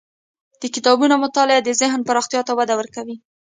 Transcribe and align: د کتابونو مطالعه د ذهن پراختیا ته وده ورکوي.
د 0.61 0.63
کتابونو 0.75 1.15
مطالعه 1.23 1.61
د 1.63 1.69
ذهن 1.81 1.99
پراختیا 2.07 2.41
ته 2.47 2.53
وده 2.59 2.73
ورکوي. 2.79 3.15